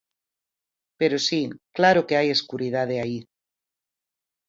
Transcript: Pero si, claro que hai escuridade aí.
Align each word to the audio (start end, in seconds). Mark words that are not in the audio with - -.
Pero 0.99 1.17
si, 1.27 1.41
claro 1.77 2.01
que 2.07 2.17
hai 2.19 2.27
escuridade 2.31 2.95
aí. 3.03 3.19